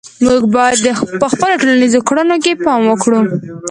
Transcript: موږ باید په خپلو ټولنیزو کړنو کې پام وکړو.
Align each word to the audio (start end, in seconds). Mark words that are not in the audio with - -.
موږ 0.25 0.41
باید 0.55 0.79
په 1.21 1.27
خپلو 1.31 1.53
ټولنیزو 1.61 1.99
کړنو 2.07 2.35
کې 2.43 2.51
پام 2.63 2.81
وکړو. 2.87 3.19